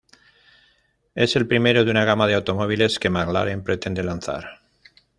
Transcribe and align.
Es 1.13 1.35
el 1.35 1.45
primero 1.47 1.85
de 1.85 1.91
una 1.91 2.05
gama 2.05 2.25
de 2.25 2.33
automóviles 2.33 2.97
que 2.97 3.11
Mclaren 3.11 3.63
pretende 3.63 4.01
lanzar. 4.01 4.61